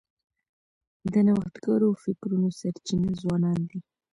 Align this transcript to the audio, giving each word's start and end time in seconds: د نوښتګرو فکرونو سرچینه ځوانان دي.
د 1.11 1.13
نوښتګرو 1.27 1.89
فکرونو 2.03 2.47
سرچینه 2.59 3.09
ځوانان 3.21 3.59
دي. 3.69 3.79